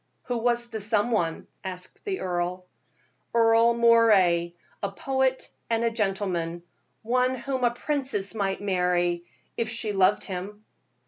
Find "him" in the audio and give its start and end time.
10.23-10.65